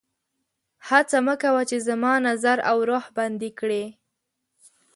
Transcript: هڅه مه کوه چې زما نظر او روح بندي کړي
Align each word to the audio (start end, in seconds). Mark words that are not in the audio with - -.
هڅه 0.87 1.17
مه 1.25 1.35
کوه 1.41 1.61
چې 1.69 1.77
زما 1.87 2.13
نظر 2.27 2.57
او 2.69 2.77
روح 2.89 3.05
بندي 3.17 3.51
کړي 3.59 3.85